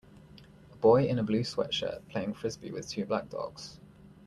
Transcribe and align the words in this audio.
A 0.71 0.75
boy 0.77 1.05
in 1.05 1.19
a 1.19 1.23
blue 1.23 1.41
sweatshirt 1.41 2.07
playing 2.09 2.33
Frisbee 2.33 2.71
with 2.71 2.89
two 2.89 3.05
black 3.05 3.29
dogs. 3.29 3.79